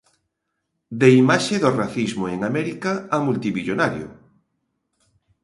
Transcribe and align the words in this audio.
De 1.01 1.09
imaxe 1.21 1.55
do 1.63 1.69
racismo 1.81 2.25
en 2.35 2.39
América 2.51 2.91
a 3.15 3.17
multimillonario. 3.25 4.07